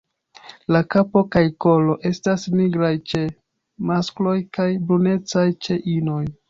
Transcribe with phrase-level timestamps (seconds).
[0.75, 3.23] La kapo kaj kolo estas nigraj ĉe
[3.93, 6.23] maskloj kaj brunecaj ĉe inoj.